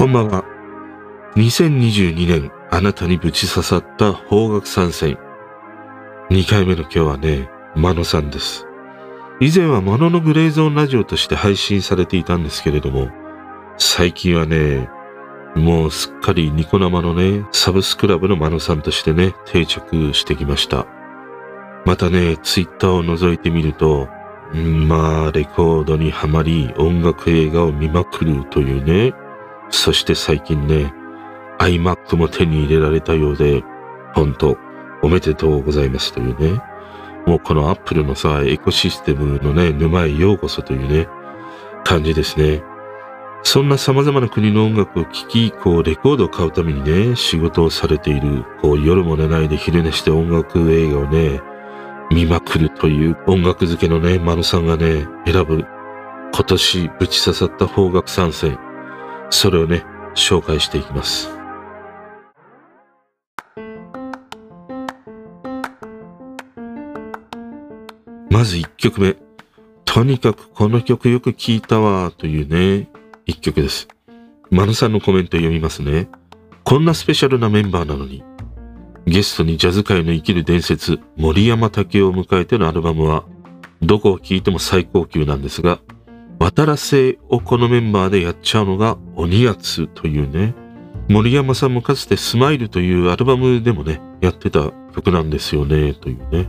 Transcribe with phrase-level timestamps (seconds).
[0.00, 0.46] こんばんは。
[1.36, 5.18] 2022年あなたにぶち刺さった方角参戦。
[6.30, 8.66] 2回目の今日はね、マノさんです。
[9.42, 13.10] 以前はマノのグレーゾーンラジオとして配信されていたんですけれども、
[13.76, 14.88] 最近はね、
[15.54, 20.86] もうすっかりニコ生のね、サブスクラブのマノさんとしてね、定着してきました。
[21.84, 24.08] またね、ツイッターを覗いてみると、
[24.54, 29.12] まあ、レコードにはまり、音楽映画を見まくるというね。
[29.70, 30.92] そして最近ね、
[31.58, 33.62] iMac も手に入れられたようで、
[34.14, 34.56] 本当
[35.02, 36.60] おめでとうございますというね。
[37.26, 41.06] もうこの Apple のさ、エコシステムのね、沼へようこそというね、
[41.84, 42.62] 感じですね。
[43.42, 51.40] そんな様々な国の音楽を聴き、こう、レコードを買うためにね、仕事をされている、こう、夜も寝ないで昼寝して音楽映画をね、
[52.10, 55.64] 見まくるという音楽好きのね、マヌさんがね、選ぶ
[56.32, 58.58] 今年ぶち刺さった方角参戦。
[59.30, 61.30] それをね、紹介していきます。
[68.28, 69.16] まず一曲目。
[69.84, 72.88] とにかくこの曲よく聴いたわというね、
[73.26, 73.88] 一曲です。
[74.50, 76.08] マヌさんのコメント読みますね。
[76.64, 78.22] こんなスペシャルなメンバーなのに、
[79.06, 83.24] ゲストにジャズ界の生きる伝説、森山武を迎えてのアルバムは、
[83.82, 85.80] どこを聴いても最高級なんですが、
[86.40, 90.54] 渡らせをこのメンバーでやっちゃうのが鬼やつというね、
[91.10, 96.48] 森山さんもかつてスマイルというアルバムでもね、やってた曲なんですよね、というね。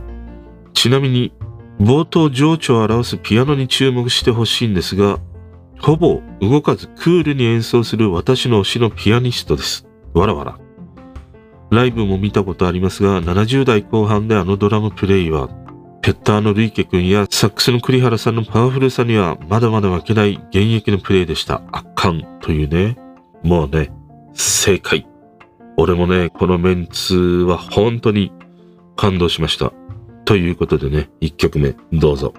[0.72, 1.34] ちなみに、
[1.78, 5.18] 冒頭情緒を表すピアノに注目してほしいんですが、
[5.78, 9.86] ほぼ動かずクールに演奏する私の推しのピアニストです。
[10.14, 10.58] わらわら。
[11.70, 15.50] ライブも見たことありますが、70代後半であのドラムプレイは、
[16.02, 21.62] ペッターのルイケ君やサックスの栗原さんのパワフルさにはまだまだ負けない現役のプレイでした。
[21.70, 22.98] 圧巻というね。
[23.44, 23.92] もうね、
[24.34, 25.06] 正解。
[25.76, 28.32] 俺もね、このメンツは本当に
[28.96, 29.72] 感動しました。
[30.24, 32.34] ということでね、1曲目、どうぞ。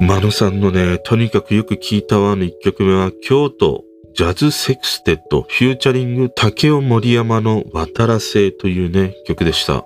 [0.00, 3.85] MANO.さんのね、とにかくよく聞いたわの一曲目は、京都
[4.16, 9.84] ジャズセクステッドフューチャリング竹尾森山の渡らせというね、曲でした。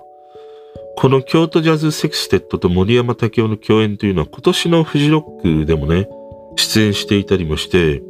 [0.95, 6.07] この京都ジャズセクステッドと森山竹雄の共演というのは今年のフジロックでもね、
[6.55, 8.01] 出演していたりもして、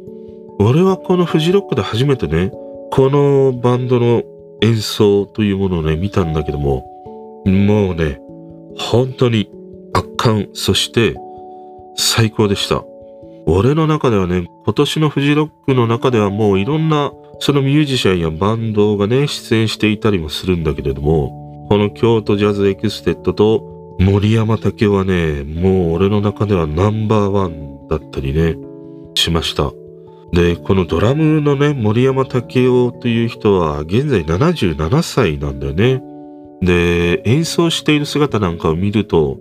[0.60, 2.52] 俺はこのフジロックで初めてね、
[2.92, 4.22] このバンドの
[4.62, 6.86] 演奏というものをね、見たんだけども、
[7.46, 8.20] もうね、
[8.78, 9.50] 本当に
[9.92, 11.16] 圧巻、そして
[11.96, 12.84] 最高でした。
[13.54, 28.56] 俺の中ではね、今年のフジロックの中ではもういろんなそのミュージシャンやバンドがね、出演していたりもするんだけれども、この京都ジャズエクステッドと森山武はね、もう俺の中ではナンバーワンだったりね、
[29.14, 29.70] しました。
[30.32, 36.02] で、このドラムのね、森山威男という人は現在77歳なんだよね。
[36.62, 39.36] で、演奏している姿なんかを見ると、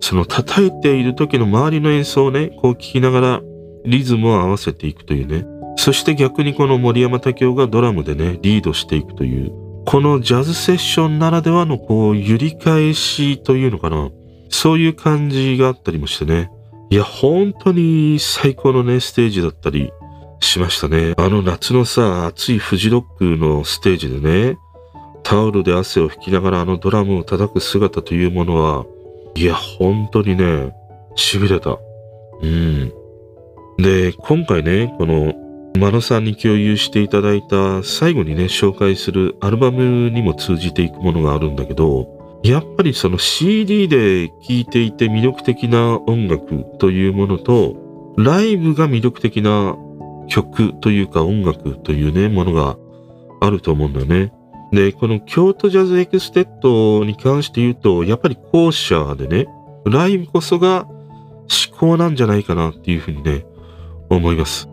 [0.00, 3.40] その叩いている時の周りの演奏をね、こう聞きながら
[3.84, 5.46] リズムを合わせていくというね。
[5.76, 9.52] そして逆にこの森山武雄がドラムでね、リードしていくという、
[9.86, 14.10] このジャズセッションならではのこう、揺り返しというのかな。
[14.48, 16.50] そういう感じがあったりもしてね。
[16.90, 19.92] いや、本当に最高のね、ステージだったり
[20.40, 21.14] しましたね。
[21.16, 24.58] あの夏のさ、暑いフジロックのステージでね、
[25.22, 28.84] タオルで汗を拭きながらあのドラムを叩く姿というものは、
[29.36, 30.74] いや、本当にね、
[31.14, 31.78] 痺れた。
[32.42, 32.92] うん。
[33.76, 35.34] で、今回ね、この、
[35.78, 47.76] マノさんに共有していただいた最後にね、紹介するアルバムにも通じていくものがあるんだけど、やっぱりその CD で聴いていて魅力的な音楽というものと、
[48.16, 49.76] ライブが魅力的な
[50.28, 52.78] 曲というか音楽というね、ものが
[53.42, 54.32] あると思うんだよね。
[54.72, 59.46] で、この KYOTO JAZZ SEXTET に関して言うと、やっぱり後者でね、
[59.84, 63.46] ライブこそが至高なんじゃないかなっていうふうにね、
[64.10, 64.68] 思います。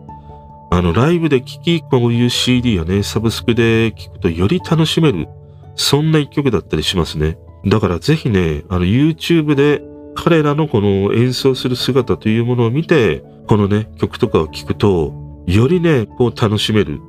[0.70, 5.28] あの、ライブで聴き、こういう CD やね、サブスクで聴くとより楽しめる、
[5.76, 7.38] そんな一曲だったりしますね。
[7.64, 9.82] だからぜひね、あの、YouTube で
[10.14, 15.12] 彼らのこの演奏する姿というものを見て、このね、曲とかを聴くと、
[15.46, 17.00] よりね、こう楽しめる、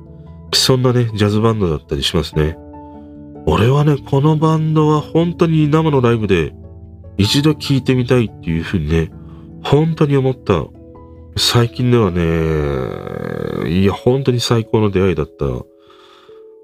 [0.52, 2.58] そんなね、ジャズバンドだったりしますね。
[3.46, 6.52] 俺はね、このバンドは本当に生のライブで
[7.16, 9.10] 一度聴いてみたいっていうふうにね、
[9.62, 10.64] 本当に思った。
[11.38, 15.44] 最近ではね、いや、本当に最高の出会いだった。
[15.44, 15.66] こ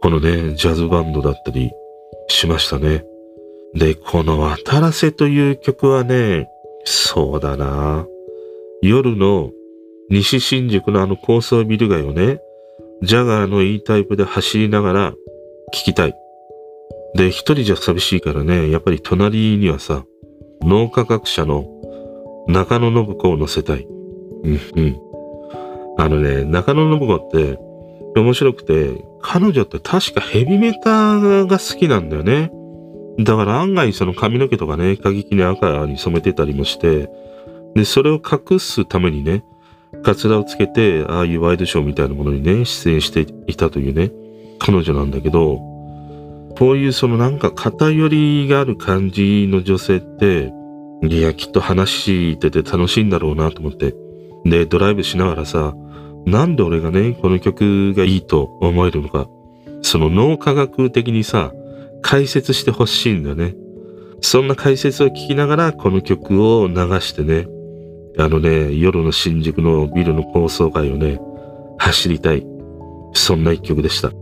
[0.05, 1.71] のね、ジャズバンドだったり
[2.29, 3.05] しましたね。
[3.75, 6.49] で、この渡らせという曲はね、
[6.85, 8.07] そうだな。
[8.83, 9.53] 夜の
[10.11, 12.41] 西新宿のあの高層ビル街をね、
[13.03, 16.15] ジャガーの E タイプで走りながら聴きたい。
[17.15, 20.05] で、一人じゃ寂しいからね、やっぱり隣にはさ、
[20.63, 21.67] 脳科学者の
[22.49, 23.87] 中野信子を乗せたい。
[25.99, 27.59] あのね、中野信子って
[28.17, 32.51] 面白くて、彼女って確かヘビメタが好きなんだよね。
[33.19, 37.11] だから案外その髪の毛とかね、過激に赤に染めてたりもして、
[37.75, 39.45] で、それを隠すためにね、
[40.03, 44.11] カツラをつけて、ああいうワイドショーみたいなものにね、出演していたというね、
[44.59, 45.72] 彼女なんだけど、
[46.59, 50.53] こういうそのなんか偏りがある感じの女性って、
[51.03, 53.95] いや、きっと話してて楽しいんだろうなと思って。
[54.45, 55.75] で、ドライブしながらさ、
[56.27, 59.27] なんで俺がね、この曲がいいと思えるのか、
[59.83, 61.53] その脳科学的にさ、
[62.03, 63.55] 解説してほしいんだよね。
[64.21, 67.47] そんな解説を聞きながらこの曲を流してね、
[68.19, 71.21] あのね、夜の新宿のビルの高層階をね、
[71.79, 72.47] 走りたい。
[73.15, 74.13] そんな一曲でした。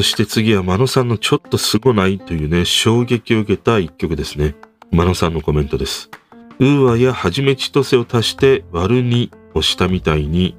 [0.00, 4.54] そして次は真野さんのちょっとすごないというね、衝撃を受けた一曲ですね。
[4.90, 6.08] 真野さんのコメントです。
[6.58, 10.56] ウーアやはじめちとせを足して割るに押したみたいに、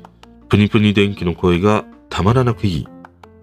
[0.47, 2.87] プニプニ電気の声がたまらなくいい。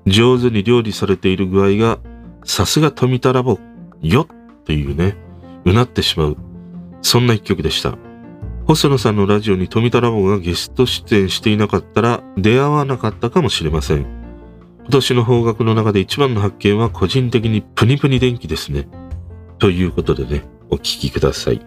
[0.06, 1.98] 上手に料理されている具合が、
[2.44, 3.58] さすが富田ラボ、
[4.00, 5.16] よっていうね、
[5.64, 6.36] うなってしまう。
[7.02, 7.98] そんな一曲でした。
[8.68, 14.17] 細野さんのラジオに富田ラボがゲスト出演していなかったら出会わなかったかもしれません。
[14.88, 18.88] 今年の方角の中で一番の発見は個人的にプニプニ電気ですね。
[19.58, 21.60] ということでね、お聞きください。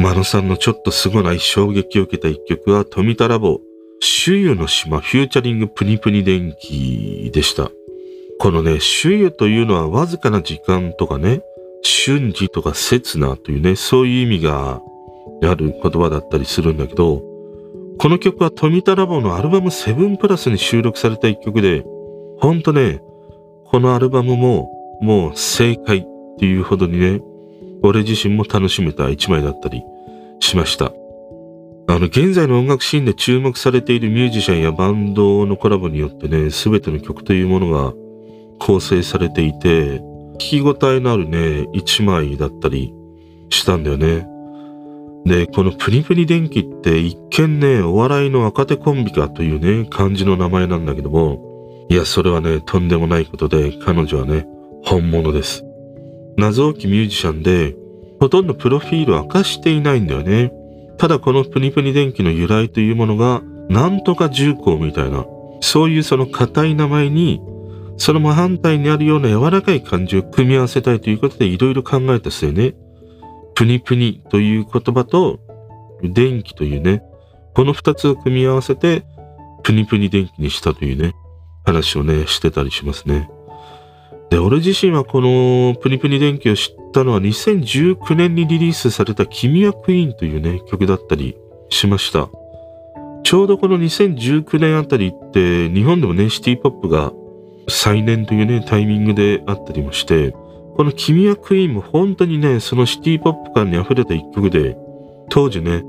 [0.00, 3.60] マノさんのちょっとすごない衝撃を受けた一曲は富田ラボ、
[4.00, 7.70] 周遊の島フューチャリングプニプニ電気でした。
[8.40, 11.42] このね、周遊というのはわずかな時間とかね、
[11.86, 14.80] 瞬時とか刹那というね、そういう意味が
[15.42, 17.22] ある言葉だったりするんだけど、
[17.98, 21.84] この曲は富田ラボのアルバム7プラスに収録された一曲で、
[22.38, 23.00] ほんとね、
[23.64, 26.04] このアルバムももう正解っ
[26.38, 27.20] ていうほどにね、
[27.82, 29.82] 俺自身も楽しめた一枚だったり
[30.40, 30.92] しました。
[31.88, 37.92] あの、現在の音楽シーンで注目されているミュージシャンやバンドのコラボによってね、すべての曲というものが
[38.58, 40.02] 構成されていて、
[40.36, 42.94] 聞き応えのあるね、一枚だったり
[43.50, 44.26] したんだよね。
[45.24, 54.46] で、このプニプニ電気って一見ね、お笑いの若手コンビかというね、感じの名前なんだけども、いや、それはね、とんでもないことで、彼女はね、
[54.84, 55.64] 本物です。
[56.36, 57.74] 謎多きミュージシャンで、
[58.20, 60.52] ほとんどプロフィールを明かしていないんだよね。
[60.98, 65.26] ただこのプニプニ電気の由来というものが、なんとか重工みたいな、
[65.60, 67.40] そういうその硬い名前に
[67.96, 72.74] その真反対にあるような柔らかい感じを組み合わせたいということでいろいろ考えた末ね、
[73.54, 75.40] プニプニという言葉と
[76.02, 77.02] 電気というね、
[77.54, 79.04] この二つを組み合わせて
[79.62, 81.14] プニプニ電気にしたというね、
[81.64, 83.30] 話をね、してたりしますね。
[84.30, 91.36] で、俺自身はこのプニプニ電気を知ったのは2019年にリリースされた君はクイーンというね、曲だったり
[91.70, 92.28] しました。
[93.22, 97.12] ちょうどこの2019年あたりって日本でもね、シティポップが
[97.68, 100.34] 再燃というね、タイミングであったりもして、
[100.76, 104.76] この君はクイーンも本当にね、そのシティポップ感に溢れた一曲で、
[105.30, 105.84] 当時ね、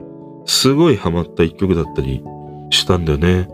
[0.46, 2.24] すごいハマった一曲だったり
[2.70, 3.48] したんだよね。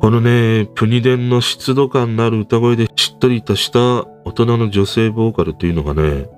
[0.00, 6.30] このね、プニデンの湿度感のある歌声でしっとりとした大人の女性ボーカルというのがね、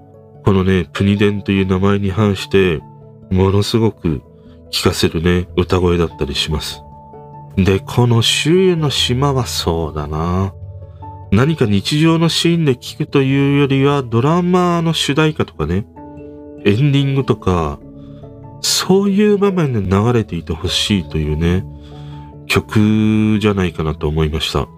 [0.45, 2.81] このね、プニデンという名前に反して、
[3.31, 4.23] ものすごく
[4.71, 6.83] 聴かせるね、歌声だったりします。
[7.57, 10.55] で、この周囲の島はそうだな。
[11.33, 15.87] 何か日常のシーンで聞くというよりはドラマの主題歌とかね、
[16.67, 17.81] エンディングとか、
[18.61, 21.65] そういう場面で流れていてほしいというね、
[22.49, 24.69] 曲じゃないかなと思いました。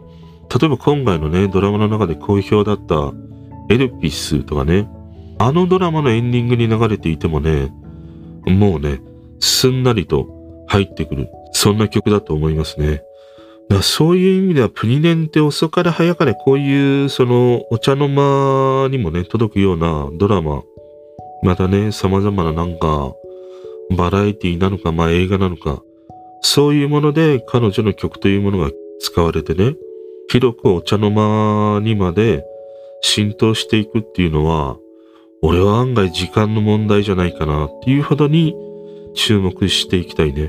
[0.57, 3.13] 例えば今回のね、ドラマの中で好評だった
[3.69, 4.89] エルピスとかね、
[5.41, 7.73] あのドラマのエンディングに流れていてもね、
[8.47, 9.01] もうね、
[9.41, 10.29] すんなりと
[10.69, 11.29] 入ってくる。
[11.53, 13.03] そんな曲だと思いますね。
[13.83, 20.63] そういう意味ではプニネンって遅かれ早かれこういうそのお茶の間にもね届くようなドラマ。
[21.43, 23.13] またね様々ななんか
[23.97, 25.83] バラエティなのかまあ映画なのか。
[26.43, 29.77] そういうもので彼女の曲というものが使われてね
[30.29, 32.45] 広くお茶の間にまで
[33.03, 34.79] 浸透していくっていうのは、
[35.43, 38.55] 俺は案外時間の問題じゃないかなっていうほどに
[39.15, 40.49] 注目していきたいね、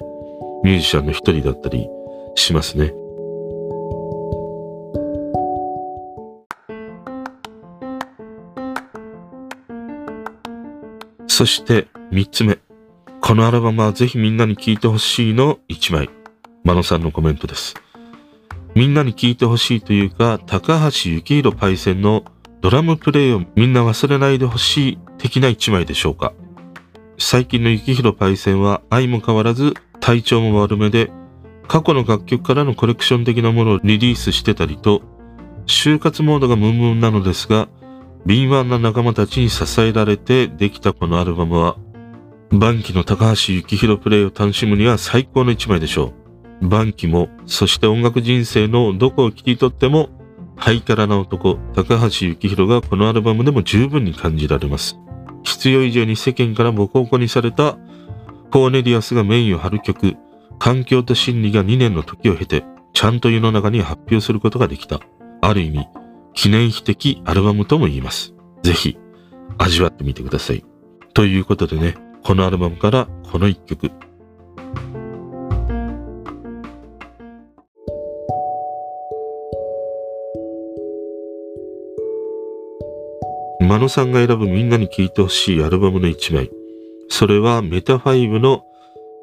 [0.64, 1.88] ミュージシャンの一人だったり
[2.36, 2.94] しますね。
[11.38, 12.60] そして三つ目。
[13.20, 16.10] このアルバムはぜひみんなに聴いてほしいの一枚。
[16.64, 17.76] マノさんのコメントです。
[18.74, 22.24] みんなに聴いてほしいというか、高橋幸宏パイセンの
[22.62, 26.32] ドラムプレイをみんな忘れないでほしい的な一枚でしょうか。
[27.18, 31.12] 最近の幸宏パイセンは愛も変わらず体調も悪めで、
[31.68, 35.02] 過去の楽曲からのコレクション的なものをリリースしてたりと、
[35.68, 37.68] 就活モードがムンムンなのですが、
[38.26, 41.78] 敏腕な仲間たちに支えられてできたこのアルバムは、
[42.50, 46.14] バンキの高橋幸宏プレイを楽しむには最高の一枚でしょ
[46.62, 46.68] う。
[46.68, 50.10] バンキも、そして音楽人生のどこを切り取っても、
[50.56, 54.98] ハイカラな男、高橋幸宏がこのアルバムでも十分に感じられます。
[55.44, 57.78] 必要以上に世間からボコボコにされた
[58.52, 60.16] コーネリアスがメインを張る曲、
[60.58, 62.64] 環境と心理が2年の時を経て、
[62.94, 65.00] ちゃんと世の中に発表することができた。
[65.42, 65.88] ある意味、
[66.36, 68.34] 記念碑的アルバムとも言います。
[68.62, 68.98] ぜひ
[69.58, 70.64] 味わってみてください。
[71.14, 73.90] ということでね、このアルバムからこの一曲。
[83.62, 86.52] マノさんが選ぶみんなに聴いてほしいアルバムの一枚。
[87.08, 88.64] それはメタファイブの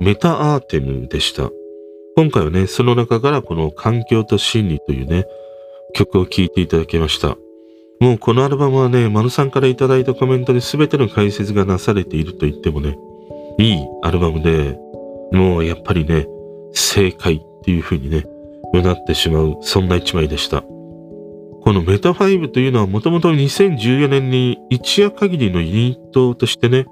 [0.00, 1.50] メタアーテムでした。
[2.16, 5.26] 今回はね、その中からこの環境と心理というね、
[5.92, 7.36] 曲を聴いていただきました。
[8.00, 12.98] もうこのアルバムはね、マヌさんからいただいたコメントで全ての解説がなされていると言ってもね、
[13.58, 14.76] いいアルバムで、
[15.32, 16.26] もうやっぱりね、
[16.72, 18.24] 正解っていう風にね、
[18.74, 20.62] うなってしまう、そんな一枚でした。
[20.62, 26.86] このメタファイブというのはもともと2014年に一夜限りのユニットとしてね、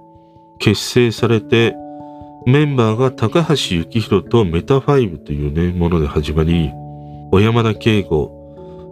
[0.61, 1.75] 結成されて、
[2.47, 6.71] メンバーが高橋幸宏とメタファイブというね、もので始まり、
[7.33, 8.40] 小山田圭吾、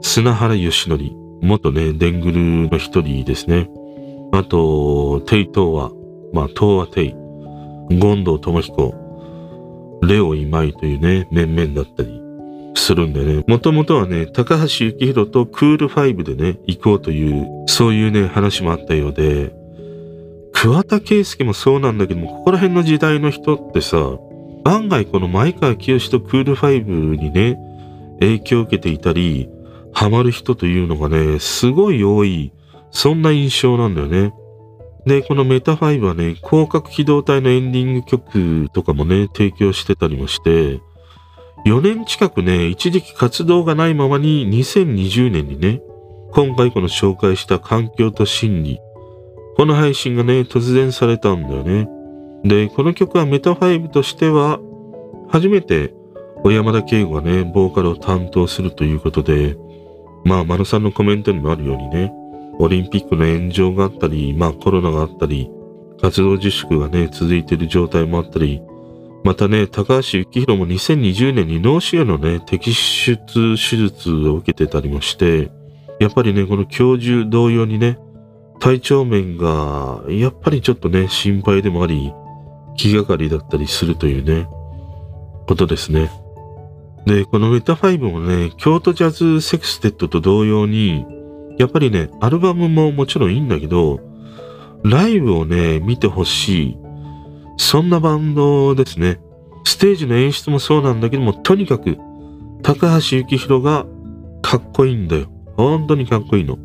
[0.01, 0.99] 砂原義則、
[1.41, 3.69] 元ね、デングルの一人ですね。
[4.33, 5.91] あと、テイ東和、
[6.33, 7.15] まあ、東和テイ、
[7.89, 8.95] 権藤智彦、
[10.03, 12.21] レオ今井というね、面々だったり
[12.75, 19.53] するんでね、もともとはね、高橋幸宏とクールファイブでね、行こうという、そういうね、話もあったようで、
[20.53, 23.99] 桑田佳祐もそうなんだけども、ここら辺の時代の人ってさ、
[24.65, 27.59] 案外この前川清とクールファイブにね、
[28.21, 29.49] 影響を受けていたり、
[29.99, 32.53] ハマる人というのがね、すごい多い、
[32.93, 34.33] そんな印象なんだよね。
[35.07, 40.81] で、このメタファイブはね、広角機動隊のエンディング曲とかもね、提供してたりもして、
[41.67, 45.83] 4年近くね、一時期活動がないままに2020年にね、
[46.31, 48.79] 今回この紹介した環境と心理、
[49.57, 51.89] この配信がね、突然されたんだよね。
[52.45, 54.61] で、この曲はメタファイブとしては、
[55.29, 55.93] 初めて
[56.45, 59.57] 小山田圭吾がね、ボーカルを担当するということで、
[60.29, 62.13] まあ、マルさんのコメントにもあるようにね、
[62.59, 65.51] オリンピックの炎上があったり、まあコロナがあったり、
[66.03, 68.61] 活動自粛がね、続いている状態もあったり、
[69.25, 73.17] またね、高橋幸宏も2020年に脳腫瘍のね、摘出
[73.57, 75.51] 手術を受けてたりもして、
[75.99, 77.99] やっぱりね、この教授同様にね、
[78.61, 82.13] 体調面が、やっぱりちょっとね、心配でもあり、
[82.77, 84.47] 気がかりだったりするというね、
[85.47, 86.11] ことですね。
[87.07, 91.05] で、この METAFIVE もね、 KYOTO JAZZ SEXTET と同様に、
[91.59, 94.01] やっぱりね、アルバムももちろんいいんだけど、
[94.85, 96.79] ライブをね、見てほしい。
[97.57, 99.21] そんなバンドですね。
[99.65, 101.99] ステージの演出もそうなんだけども、とにかく、
[102.63, 103.87] 高橋幸宏が
[104.43, 105.27] かっこいいんだよ。
[105.57, 106.59] 本当にかっこいいの。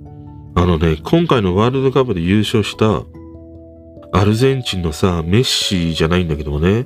[0.56, 3.04] あのね、今回のワールドカップで優勝した
[4.12, 6.86] アルゼンチンのさ、メッシじゃないんだけどもね、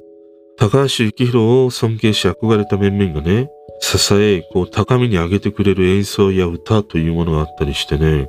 [0.59, 3.49] 高橋幸宏を尊敬し憧れた面々がね、
[3.79, 8.27] 支え、こう高みに上げてくれる演奏や歌というものがあったりしてね、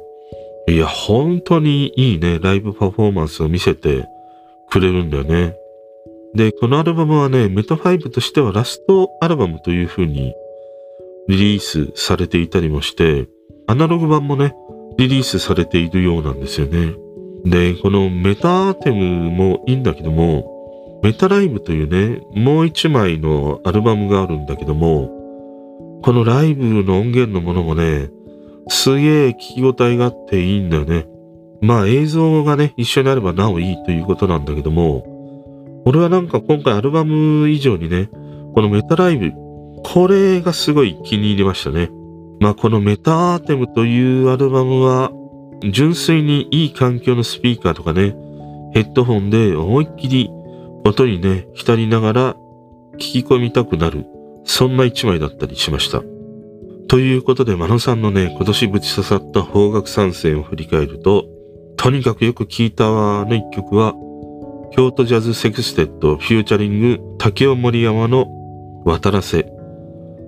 [0.69, 4.07] いや、本当にいいね、ライブパフォーマンスを見せて
[4.71, 5.57] くれるんだよね。
[6.35, 10.35] で、このアルバムはね、メタファイブとしてはラストアルバムという風に
[11.29, 13.27] リリースされていたりもして、
[13.67, 14.55] アナログ版もね、
[14.99, 16.95] リリースされているようなんですよね。
[17.47, 20.58] で、このメタアーテムもいいんだけども、
[21.03, 25.11] メタライブというね、もう一枚のアルバムがあるんだけども、
[26.03, 28.11] このライブの音源のものもね、
[28.69, 31.07] すげえ聞き応えがあっていいんだよね。
[31.61, 35.05] まあ映像がね、一緒にあればなおいいということなんだけども、
[35.87, 38.11] 俺はなんか今回アルバム以上にね、
[38.55, 39.33] このメタライブ、
[39.85, 41.91] これがすごい気に入りましたね。
[42.41, 45.13] まあこのメタアーテムというアルバムは、
[45.71, 48.17] 純粋にいい環境のスピーカーとかね、
[48.75, 50.31] ヘッドホンで思いっきり
[50.85, 52.35] 音にね、浸りながら
[52.95, 54.07] 聞き込みたくなる、
[54.45, 56.03] そんな一枚だったりしました。
[56.89, 61.27] ということで、真野さんのね、今年ぶち刺さった方角参戦を振り返ると、
[61.77, 63.95] とにかくよく聞いたわの一曲は、
[64.73, 68.27] 京都ジャズセクステッドフューチャリング竹尾森山の
[68.85, 69.51] 渡らせ。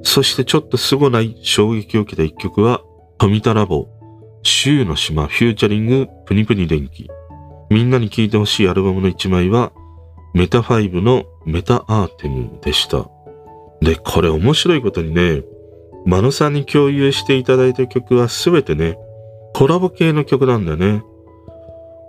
[0.02, 2.83] そしてちょっとすごない衝撃を受けた一曲は、
[3.19, 3.88] 富田ラボ、
[4.42, 7.09] 週の島フューチャリングプニプニ電気。
[7.71, 9.73] みんなに聴いてほしいアルバムの一枚は、
[10.35, 13.09] メタファイブのメタアーテムでした。
[13.81, 15.43] で、これ面白いことにね、
[16.07, 18.97] マノさんに共有していただいた曲はすべてね、
[19.55, 21.03] コラボ系の曲なんだよね。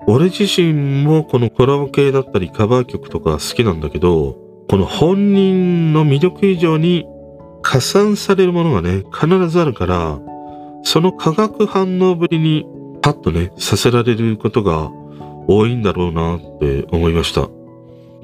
[0.08, 4.38] 俺自身もこのコラボ系だったりカバー曲とか好きなんだけど、
[4.70, 7.06] この本人の魅力以上に
[7.62, 10.20] 加算されるものがね、必ずあるから、
[10.84, 12.66] その化学反応ぶりに
[13.01, 14.92] パッとね、させられることが
[15.48, 17.50] 多いんだろうなって思いました。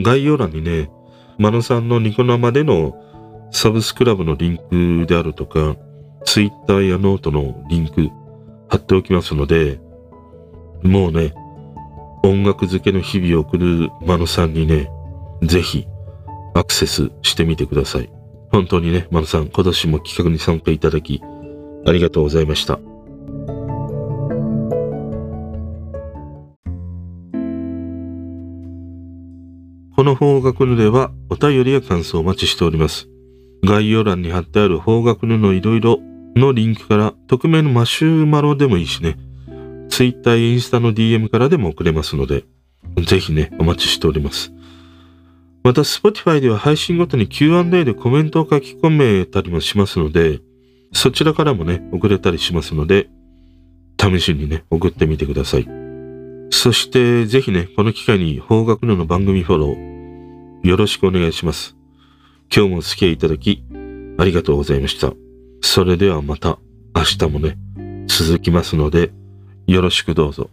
[0.01, 0.89] 概要欄にね、
[1.37, 2.95] MANO.さんのニコ生での
[3.51, 5.75] サブスクラブのリンクであるとか、
[6.25, 8.09] ツイッターやノートのリンク
[8.69, 9.79] 貼っておきますので、
[10.83, 11.33] もうね、
[12.23, 14.89] 音楽漬けの日々を送る MANO.さんにね、
[15.43, 15.87] ぜひ
[16.53, 18.09] アクセスしてみてください。
[18.51, 21.21] 本当にね、 MANO.さん、今年も企画に参加いただき、
[21.85, 22.79] ありがとうございました。
[30.07, 33.09] の方角布ではお便りや感想をお待ちしております。
[33.65, 35.99] 概要欄に貼ってある方角布いろいろ
[36.37, 39.17] のリンクから匿名のマシューマロでもいいしね、
[39.89, 42.45] Twitter インスタの DM からでも送れますので、
[43.05, 44.53] ぜひね、お待ちしております。
[45.63, 50.39] また、Spotify では配信ごとに Q&A でコメントを書き込めたりもしますので、
[50.93, 53.09] そちらからもね、送れたりしますので、
[53.99, 55.67] 試しにね、送ってみてください。
[56.49, 59.86] そして、ぜひね、この機会に方角の番組フォロー、
[60.67, 61.77] よろしくお願いします。
[62.53, 63.63] 今日もお付き合いいただき、
[64.17, 65.13] ありがとうございました。
[65.61, 66.59] それではまた
[66.93, 67.57] 明日もね、
[68.07, 69.13] 続きますので、
[69.65, 70.49] よろしくどうぞ。